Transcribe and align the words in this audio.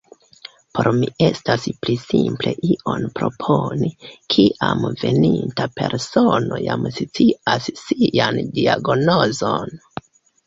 Por 0.77 0.87
mi 0.99 1.07
estas 1.25 1.65
pli 1.81 1.95
simple 2.03 2.53
ion 2.75 3.03
proponi, 3.19 3.89
kiam 4.35 4.81
veninta 5.03 5.67
persono 5.81 6.59
jam 6.69 6.87
scias 6.97 7.69
sian 7.83 8.41
diagnozon. 8.59 9.79